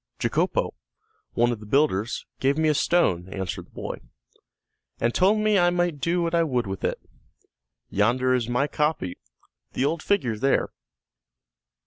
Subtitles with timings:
[0.17, 0.71] "Jacopó,
[1.33, 4.01] one of the builders, gave me a stone," answered the boy,
[4.99, 6.99] "and told me I might do what I would with it.
[7.91, 9.19] Yonder is my copy,
[9.73, 10.69] the old figure there."